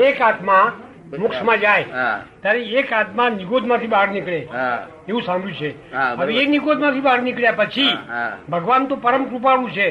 એક 0.00 0.20
આત્મા 0.20 0.72
મોક્ષમાં 1.18 1.60
જાય. 1.60 1.84
ત્યારે 2.40 2.62
એક 2.62 2.92
આત્મા 2.92 3.28
નિગોદમાંથી 3.28 3.86
બહાર 3.86 4.08
નીકળે. 4.08 4.48
એવું 5.08 5.22
સાંભળ્યું 5.22 5.58
છે. 5.58 5.92
હવે 5.94 6.34
એ 6.34 6.46
નિગોદમાંથી 6.46 7.00
બહાર 7.00 7.22
નીકળ્યા 7.22 7.52
પછી. 7.52 7.98
ભગવાન 8.48 8.86
તો 8.86 8.96
પરમ 8.96 9.24
કૃપાળુ 9.24 9.68
છે. 9.68 9.90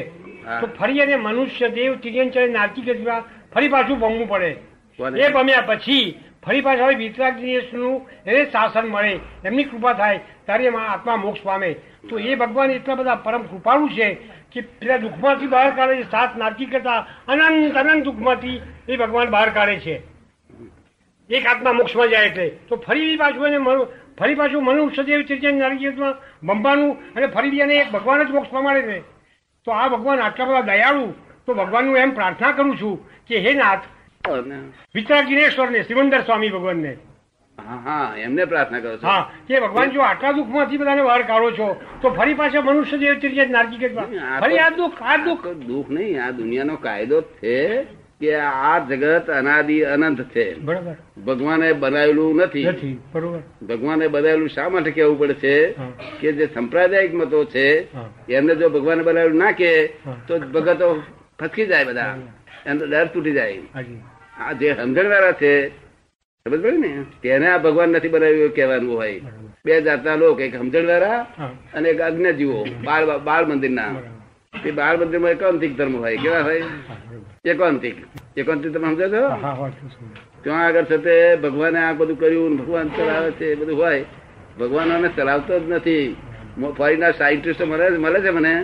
તો 0.60 0.66
ફરી 0.66 0.98
એને 0.98 1.16
મનુષ્ય 1.16 1.68
દેવ 1.68 1.94
તિર્યંચર 1.94 2.48
નારકી 2.48 2.82
ગતિમાં 2.82 3.22
ફરી 3.54 3.68
પાછું 3.68 3.98
ભમવું 3.98 4.28
પડે. 4.28 4.56
એ 5.16 5.28
ભમ્યા 5.28 5.60
પછી 5.60 6.18
ફરી 6.42 6.60
પાછા 6.60 6.84
હવે 6.84 6.94
વિતરાગનું 6.94 8.08
એને 8.26 8.44
શાસન 8.44 8.86
મળે, 8.86 9.20
એમની 9.44 9.64
કૃપા 9.64 9.92
થાય, 9.92 10.20
ત્યારે 10.46 10.64
એમાં 10.64 10.88
આત્મા 10.88 11.16
મોક્ષ 11.16 11.42
પામે. 11.42 11.74
તો 12.10 12.18
એ 12.18 12.34
ભગવાન 12.34 12.70
એટલા 12.70 12.94
બધા 12.94 13.14
પરમ 13.14 13.42
કૃપાળુ 13.42 13.88
છે 13.88 14.14
કે 14.52 14.60
પેલા 14.60 14.96
દુઃખમાંથી 14.96 15.46
બહાર 15.46 15.70
કાઢે 15.70 16.02
છે, 16.02 16.10
સાત 16.10 16.36
નારકી 16.36 16.66
કરતા 16.66 17.06
અનંત 17.28 17.76
અનંત 17.76 18.04
દુઃખમાંથી 18.04 18.60
એ 18.88 18.96
ભગવાન 18.96 19.30
બહાર 19.30 19.50
કાઢે 19.50 19.76
છે. 19.76 20.02
એક 21.30 21.46
આત્મા 21.46 21.72
મોક્ષમાં 21.72 22.08
જાય 22.08 22.26
એટલે. 22.26 22.48
તો 22.68 22.76
ફરી 22.76 23.16
પાછું 23.16 23.46
એને 23.46 23.58
ફરી 24.18 24.34
પાછું 24.34 24.64
મનુષ્ય 24.64 25.02
દેવ 25.02 25.22
તિર્યંચર 25.22 25.58
નારકીમાં 25.58 26.14
બંબાનું 26.42 27.14
અને 27.14 27.26
ફરી 27.26 27.58
એને 27.58 27.74
એક 27.74 27.90
ભગવાન 27.90 28.22
જ 28.22 28.30
મોક્ષ 28.30 28.50
પામાડે 28.50 28.82
છે. 28.82 29.00
તો 29.66 29.72
આ 29.72 29.88
ભગવાન 29.88 30.20
આટલા 30.20 30.44
બધા 30.44 30.60
દયાળુ. 30.60 31.14
તો 31.46 31.54
ભગવાનનું 31.54 31.96
એમ 31.96 32.10
પ્રાર્થના 32.10 32.52
કરું 32.52 32.76
છું 32.80 32.96
કે 33.26 33.38
હે 33.38 33.54
નાથ 33.54 33.84
વિતરાગ 34.94 35.32
ને 35.70 35.82
સિમંદર 35.82 36.20
સ્વામી 36.20 36.48
ભગવાન 36.48 36.76
ને 36.76 36.96
હા 37.58 38.14
એમને 38.18 38.44
પ્રાર્થના 38.44 38.80
કરો 38.80 38.96
છો. 38.96 39.06
હા 39.06 39.30
કે 39.48 39.60
ભગવાન 39.60 39.90
જો 39.90 40.00
આટલા 40.00 40.32
દુઃખમાંથી 40.32 40.78
બધાને 40.78 41.02
બહાર 41.02 41.22
કાઢો 41.22 41.50
છો 41.50 41.66
તો 42.02 42.10
ફરી 42.10 42.34
પાછા 42.34 42.60
મનુષ્ય 42.60 42.98
દેવ 42.98 43.18
તિર્યંચર 43.18 43.52
નારકી 43.52 43.88
ફરી 44.40 44.58
આ 44.58 44.70
દુઃખ 44.70 45.02
આ 45.02 45.16
દુઃખ. 45.16 45.46
દુઃખ 45.46 45.90
નહીં 45.90 46.22
આ 46.24 46.30
દુનિયાનો 46.30 46.76
કાયદો 46.76 47.20
છે 47.20 47.56
કે 48.20 48.34
આ 48.40 48.78
જગત 48.78 49.30
અનાદિ 49.30 49.80
અનંત 49.84 50.20
છે. 50.22 50.46
બરાબર. 50.60 50.96
ભગવાને 51.26 51.72
બનાવેલું 51.72 52.36
નથી. 52.36 52.98
બરોબર. 53.12 53.40
ભગવાને 53.66 54.06
બનાવેલું 54.08 54.48
શા 54.48 54.68
માટે 54.68 54.90
કેવું 54.90 55.18
પડે 55.18 55.34
છે? 55.34 55.56
કે 56.20 56.32
જે 56.32 56.46
સંપ્રદાયિક 56.54 57.14
મતો 57.14 57.44
છે 57.44 57.66
એમને 58.32 58.54
જો 58.54 58.68
ભગવાને 58.68 59.02
બનાવેલું 59.02 59.38
ના 59.38 59.52
કે 59.52 59.72
તો 60.28 60.38
ભગતો 60.38 61.02
ફસકી 61.38 61.66
જાય 61.66 61.84
બધા. 61.84 62.16
એનો 62.66 62.86
ડર 62.86 63.06
તૂટી 63.06 63.32
જાય. 63.32 63.58
આ 64.36 64.52
જે 64.52 64.68
સમજણવાળા 64.74 65.32
છે 65.32 65.52
સમજ 66.46 66.60
પડે 66.62 66.70
ને? 66.76 66.90
તેને 67.22 67.46
આ 67.48 67.58
ભગવાન 67.58 67.88
નથી 67.88 68.08
બનાવ્યું 68.08 68.54
કહેવાનું 68.54 68.96
હોય. 68.96 69.20
બે 69.64 69.80
જાતના 69.82 70.16
લોક 70.16 70.40
એક 70.40 70.54
સમજણવાળા 70.56 71.18
અને 71.74 71.88
એક 71.88 72.00
અજ્ઞજીવો 72.00 72.60
બાળ 72.84 73.04
બાળ 73.18 73.44
મંદિરના. 73.46 73.92
તે 74.62 74.70
બાળ 74.70 74.96
મંદિરમાં 74.98 75.30
એકાંતિક 75.30 75.76
ધર્મ 75.76 75.94
હોય 75.96 76.16
કેવા 76.16 76.42
હોય? 76.42 76.64
એકાંતિક 77.44 77.96
એકાંતિક 78.36 78.72
તમે 78.72 78.86
સમજો 78.86 79.06
છો? 79.08 79.22
ત્યાં 80.42 80.64
આગળ 80.66 80.84
છે 80.84 80.98
તે 80.98 81.14
ભગવાને 81.36 81.78
આ 81.78 81.92
બધું 81.92 82.18
કર્યું 82.18 82.56
ભગવાન 82.56 82.88
ચલાવે 82.88 83.30
છે 83.30 83.46
એ 83.52 83.54
બધું 83.54 83.76
હોય. 83.76 84.04
ભગવાન 84.60 84.92
આને 84.92 85.08
ચલાવતો 85.16 85.60
જ 85.60 85.64
નથી. 85.72 86.16
ફોરીના 86.78 87.12
સાયન્ટિસ્ટ 87.12 87.62
મળે 87.62 87.86
મળે 87.98 88.20
છે 88.20 88.30
મને. 88.30 88.54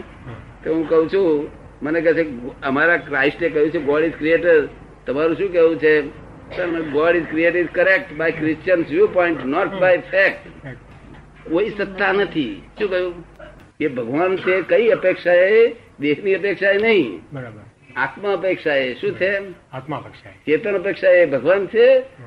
તો 0.65 0.75
હું 0.75 0.85
કઉ 0.89 1.07
છું 1.15 1.49
મને 1.83 2.01
કહે 2.01 2.13
છે 2.15 2.25
અમારા 2.63 2.97
ક્રાઇસ્ટે 2.97 3.47
કહ્યું 3.49 3.71
છે 3.71 3.79
ગોડ 3.79 4.05
ઇઝ 4.05 4.17
ક્રિએટર 4.19 4.69
તમારું 5.09 5.37
શું 5.37 5.53
કેવું 5.53 5.77
છે? 5.77 5.95
God 6.93 7.17
is 7.17 7.27
created 7.31 7.69
correct 7.73 8.13
by 8.13 8.31
Christian 8.31 8.81
view 8.91 9.07
point 9.07 9.45
not 9.45 9.71
by 9.81 10.03
fact 10.11 10.67
કોઈ 11.51 11.71
સત્તા 11.79 12.13
નથી. 12.13 12.51
શું 12.79 12.91
કહ્યું? 12.91 13.15
એ 13.81 13.89
ભગવાન 13.89 14.37
છે 14.37 14.61
કઈ 14.63 14.89
અપેક્ષાએ? 14.89 15.67
દેશની 16.01 16.35
અપેક્ષાએ 16.35 16.79
નહીં. 16.79 17.21
બરાબર. 17.33 17.65
આત્મા 17.97 18.33
અપેક્ષાએ. 18.33 18.95
શું 18.95 19.13
છે? 19.13 19.31
આત્મા 19.73 19.97
અપેક્ષા 19.97 20.31
ચેતન 20.47 20.75
અપેક્ષા 20.75 21.11
એ 21.11 21.25
ભગવાન 21.27 21.67
છે 21.67 21.87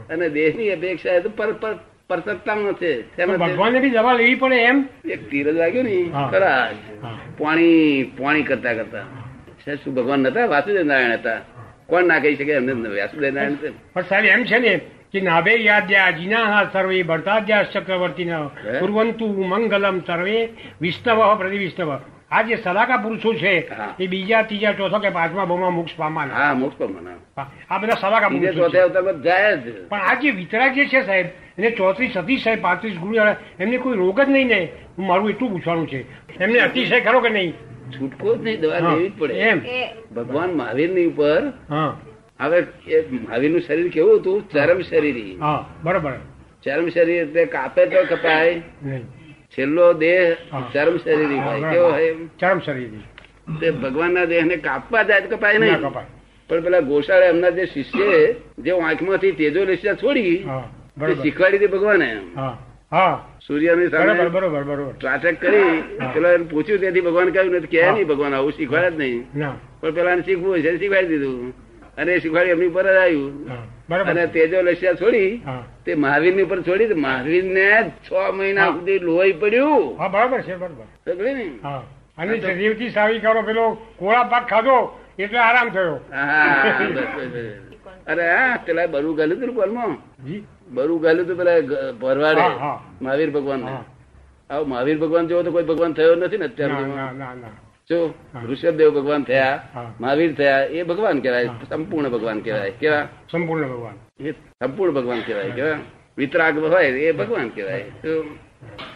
અને 0.10 0.30
દેહની 0.30 0.70
અપેક્ષા 0.72 1.12
એ 1.12 1.20
તો 1.20 1.30
પર 1.30 1.54
પર 1.54 1.76
પરસત્તામાં 2.10 2.74
છે? 2.74 2.92
ભગવાનને 3.26 3.80
બી 3.80 3.90
દવા 3.90 4.14
લેવી 4.14 4.36
પડે 4.36 4.60
એમ? 4.64 4.84
એક 5.06 5.30
તીરજ 5.30 5.56
લાગ્યું 5.56 5.86
ને. 5.86 5.98
ખરા 6.32 6.72
પાણી 7.38 8.04
પાણી 8.18 8.44
કરતા 8.44 8.74
કરતા. 8.74 9.06
શું 9.76 9.96
ભગવાન 9.96 10.20
નતા? 10.20 10.46
વાસુદેવ 10.46 10.84
નારાયણ 10.84 11.14
હતા. 11.14 11.38
કોણ 11.92 12.08
ના 12.10 12.20
કહી 12.24 12.36
શકે? 12.40 12.54
એમને 12.54 12.90
વ્યાસુદેવ 12.96 13.34
નારાયણ 13.36 13.76
પણ 13.94 14.08
સાહેબ 14.10 14.26
એમ 14.36 14.44
છે 14.50 14.60
ને 14.66 14.74
કે 15.12 15.22
નાભે 15.28 15.54
યાદ્યા 15.70 16.12
જીના 16.20 16.64
સર્વે 16.74 17.04
ભરતાદ્યા 17.10 17.70
ચક્રવર્તી? 17.74 18.32
કુરવંતુ 18.80 19.28
મંગલમ 19.52 19.98
સર્વે 20.08 20.38
વિષ્ણવ 20.82 21.20
પ્રતિ 21.40 21.58
વિષ્ણવ 21.64 21.92
આ 22.32 22.42
જે 22.48 22.56
સલાકા 22.64 22.98
પુરુષો 23.04 23.34
છે 23.42 23.54
એ 24.00 24.08
બીજા 24.12 24.44
ત્રીજા 24.50 24.74
ચોથો 24.78 25.00
કે 25.04 25.10
પાંચમા 25.18 25.46
બહુમાં 25.50 25.74
મોક્ષ 25.78 25.96
પામવાના. 25.98 26.36
હા 26.36 26.54
મોક્ષ 26.54 26.78
પામવાના. 26.82 27.18
આ 27.72 27.80
બધા 27.82 27.98
સલાકા 28.04 28.30
પુરુષો 28.30 28.70
જાય 29.26 29.58
જ. 29.64 29.66
પણ 29.90 30.06
આ 30.10 30.16
જે 30.22 30.32
વિતરાગ 30.38 30.72
જે 30.76 30.86
છે 30.92 31.02
સાહેબ 31.08 31.28
એને 31.58 31.70
ચોત્રીસ 31.80 32.16
અતિશય 32.22 32.56
પાંત્રીસ 32.66 32.96
ગુરુ 33.04 33.16
એમને 33.60 33.78
કોઈ 33.84 33.98
રોગ 34.04 34.22
જ 34.22 34.30
નહીં 34.30 34.48
ને. 34.48 34.60
મારું 35.10 35.30
એટલું 35.30 35.52
પૂછવાનું 35.54 35.88
છે. 35.92 36.00
એમને 36.40 36.60
અતિશય 36.68 37.02
ખરો 37.02 37.20
કે 37.26 37.30
નહીં? 37.30 37.54
છૂટકો 37.94 38.28
જ 38.36 38.40
નહીં 38.42 38.62
દવા 38.62 38.80
લેવી 38.82 39.10
જ 39.10 39.14
પડે. 39.20 39.36
ભગવાન 40.16 40.52
મહાવીરની 40.56 41.08
ઉપર 41.08 41.42
હવે 42.40 42.60
એ 42.90 42.98
મહાવીરનું 43.20 43.62
શરીર 43.62 43.90
કેવું 43.92 44.20
હતું? 44.20 44.40
ચરમ 44.50 44.80
શરીર. 44.82 45.18
હા 45.40 45.60
બરોબર. 45.84 46.14
ચરમ 46.64 46.88
શરીર 46.90 47.20
એટલે 47.24 47.44
કાપે 47.48 47.82
તો 47.88 48.00
કપાય. 48.12 48.54
છેલ્લો 49.54 49.88
દેહ 49.96 50.38
ચરમ 50.74 50.96
શરીર 51.00 51.30
હોય. 51.40 51.72
કેવો 51.72 51.90
હોય 51.92 52.14
ચરમ 52.40 52.60
શરીર. 52.62 52.92
તે 53.60 53.72
ભગવાનના 53.74 54.26
દેહને 54.26 54.56
કાપવા 54.60 55.04
જાય 55.04 55.28
કપાય 55.30 55.60
ના 55.60 55.68
નહીં 55.68 56.10
પણ 56.50 56.64
પેલા 56.64 56.82
ગોશાળા 56.84 57.30
એમના 57.30 57.52
જે 57.52 57.66
શિષ્ય 57.68 58.08
જે 58.58 58.72
આંખમાંથી 58.80 59.34
તેજો 59.34 59.62
લેશિયા 59.66 59.96
છોડી 59.96 60.36
હા 60.46 60.64
શીખવાડી 61.24 61.58
હતી 61.58 61.68
ભગવાને 61.68 62.08
હા. 62.36 62.54
સૂર્યની 63.48 63.88
સામે 63.90 64.14
બરોબર 64.30 64.64
બરોબર 64.64 64.94
ત્રાટક 65.00 65.42
કરી 65.42 65.82
પેલા 66.14 66.30
એને 66.30 66.44
પૂછ્યું 66.44 66.80
તેથી 66.80 67.02
ભગવાન 67.02 67.30
કહ્યું 67.30 67.56
નથી 67.56 67.68
કે 67.68 67.92
નહીં 67.92 68.08
ભગવાન 68.08 68.34
આવું 68.34 68.52
શીખવાડે 68.52 68.92
જ 68.92 69.00
નહીં. 69.00 69.24
પણ 69.82 69.92
પેલા 69.92 70.16
શીખવું 70.16 70.50
હોય 70.50 70.62
છે 70.62 70.78
શીખવાડી 70.78 71.08
દીધું. 71.08 71.54
અને 71.98 72.20
શીખવાડી 72.20 72.50
એમની 72.50 72.68
ઉપર 72.68 72.84
જ 72.84 72.88
આવ્યું. 72.88 73.48
અને 74.10 74.28
તેજો 74.28 74.62
લસિયા 74.62 74.94
છોડી 74.94 75.42
તે 75.86 75.96
મહાવીરની 75.96 76.42
ઉપર 76.42 76.62
છોડી 76.62 76.88
મહાવીર 76.94 77.44
ને 77.44 77.92
છ 78.12 78.14
મહિના 78.34 78.68
સુધી 78.68 79.00
લોહી 79.00 79.34
પડ્યું. 79.34 79.98
બરાબર 80.12 80.42
છે 80.42 80.56
બરાબર. 80.56 80.86
ને? 81.34 81.52
અને 82.18 82.40
શરીરથી 82.40 82.90
સાવી 82.90 83.20
કરો 83.20 83.42
પેલો 83.42 83.78
કોળા 83.98 84.24
પાક 84.24 84.48
ખાધો 84.48 85.00
એટલે 85.20 85.40
આરામ 85.40 85.70
થયો. 85.70 86.00
હા. 86.14 86.66
અરે 88.08 88.30
આ 88.30 88.58
પેલા 88.66 88.88
બરું 88.88 89.16
ગાલ્યું 89.16 89.44
હતું 89.44 89.56
કોલમાં? 89.56 89.98
બરું 90.74 91.02
ગાલ્યું 91.02 91.26
હતું 91.26 91.38
પેલા 91.38 91.92
ભરવાડે. 91.92 92.46
મહાવીર 93.02 93.32
ભગવાન 93.32 93.62
આવો 94.50 94.66
મહાવીર 94.66 94.98
ભગવાન 95.00 95.28
જેવો 95.28 95.44
તો 95.44 95.52
કોઈ 95.52 95.64
ભગવાન 95.64 95.94
થયો 95.94 96.16
નથી 96.16 96.38
ને 96.38 96.46
અત્યાર 96.46 96.72
જો 97.90 98.14
ઋષભદેવ 98.50 98.90
ભગવાન 98.90 99.24
થયા 99.24 99.64
મહાવીર 100.02 100.36
થયા 100.36 100.60
એ 100.64 100.84
ભગવાન 100.84 101.20
કહેવાય 101.20 101.50
સંપૂર્ણ 101.70 102.10
ભગવાન 102.10 102.40
કહેવાય. 102.40 102.72
કેવા? 102.72 103.08
સંપૂર્ણ 103.32 103.68
ભગવાન. 103.68 104.26
એ 104.26 104.32
સંપૂર્ણ 104.32 104.94
ભગવાન 104.94 105.20
કહેવાય 105.20 105.52
કેવા? 105.52 105.78
વિતરાગ 106.18 106.58
હોય 106.58 106.86
એ 106.86 107.12
ભગવાન 107.12 107.50
કહેવાય. 107.50 107.84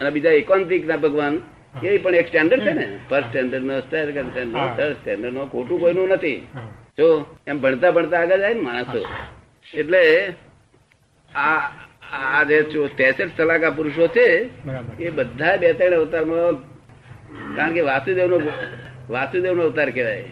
અને 0.00 0.10
બીજા 0.10 0.30
એકાંતિક 0.30 0.86
ના 0.86 0.96
ભગવાન 0.96 1.38
એ 1.82 1.98
પણ 1.98 2.14
એક 2.14 2.26
સ્ટેન્ડર્ડ 2.26 2.60
છે 2.60 2.72
ને. 2.72 2.98
ફર્સ્ટ 3.10 3.28
સ્ટેન્ડર્ડ 3.28 3.64
નો 3.64 3.80
સેકન્ડ 3.80 4.30
સ્ટેન્ડર્ડ 4.30 4.76
થર્ડ 4.76 4.92
સ્ટેન્ડર્ડ 4.92 5.34
નો 5.34 5.46
ખોટું 5.46 5.80
કોઈનું 5.80 6.08
નથી. 6.08 6.46
જો 6.98 7.36
એમ 7.46 7.60
ભણતા 7.60 7.90
ભણતા 7.90 8.20
આગળ 8.20 8.38
જાય 8.38 8.54
ને 8.54 8.60
માણસો 8.60 9.04
એટલે 9.74 10.28
આ 11.34 11.58
આ 12.12 12.42
જે 12.42 12.62
તેસઠ 12.96 13.36
સલાકા 13.36 13.70
પુરુષો 13.70 14.06
છે 14.06 14.48
એ 15.00 15.10
બધા 15.10 15.56
બે 15.56 15.72
ત્રણ 15.72 15.96
અવતારમાં 15.96 16.54
કારણ 17.56 17.72
કે 17.72 17.80
વાસુદેવ 17.80 18.26
નો 18.26 18.40
વાસુદેવ 19.10 19.54
નો 19.54 19.62
અવતાર 19.62 19.90
કહેવાય. 19.90 20.24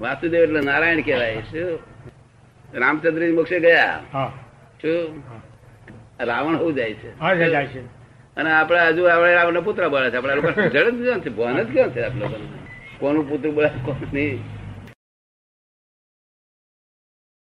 વાસુદેવ 0.00 0.42
એટલે 0.42 0.60
નારાયણ 0.60 1.00
કહેવાય. 1.00 1.36
શું? 1.36 1.78
રામચંદ્ર 2.74 3.32
મોક્ષે 3.32 3.60
ગયા. 3.60 4.00
શું? 4.82 5.22
રાવણ 6.20 6.56
હું 6.56 6.74
જાય 6.74 6.94
છે. 6.94 7.18
હા 7.18 7.34
જાય 7.34 7.50
જાય 7.50 7.66
છે. 7.66 8.03
અને 8.36 8.50
આપડે 8.52 8.78
હજુ 8.78 9.04
આપણે 9.04 9.34
રાવણ 9.34 9.60
પુત્ર 9.60 9.88
બળે 9.88 10.10
છે. 10.10 10.16
આપડા 10.16 10.34
લોકો 10.34 10.50
જડ 10.50 10.94
જ 10.94 11.02
ક્યાં 11.02 11.20
છે 11.20 11.30
જ 11.64 11.72
ક્યાં 11.72 11.90
છે 11.90 12.04
આપ 12.04 12.14
લોકોને. 12.16 12.46
કોનું 12.98 13.28
પુત્ર 13.28 13.50
બળે 13.50 13.70
કોણ 13.84 13.94
નહીં. 14.12 14.38